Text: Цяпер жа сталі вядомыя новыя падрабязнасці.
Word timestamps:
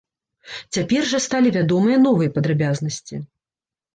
Цяпер 0.77 1.01
жа 1.09 1.19
сталі 1.25 1.51
вядомыя 1.57 1.97
новыя 2.07 2.33
падрабязнасці. 2.37 3.15